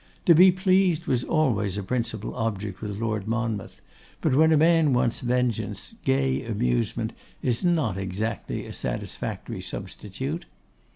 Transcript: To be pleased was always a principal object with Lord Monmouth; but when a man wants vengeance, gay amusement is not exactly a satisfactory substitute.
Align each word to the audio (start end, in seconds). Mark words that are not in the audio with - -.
To 0.25 0.33
be 0.33 0.51
pleased 0.51 1.05
was 1.05 1.23
always 1.23 1.77
a 1.77 1.83
principal 1.83 2.35
object 2.35 2.81
with 2.81 2.97
Lord 2.99 3.27
Monmouth; 3.27 3.81
but 4.19 4.33
when 4.33 4.51
a 4.51 4.57
man 4.57 4.93
wants 4.93 5.19
vengeance, 5.19 5.93
gay 6.03 6.43
amusement 6.43 7.13
is 7.43 7.63
not 7.63 7.99
exactly 7.99 8.65
a 8.65 8.73
satisfactory 8.73 9.61
substitute. 9.61 10.47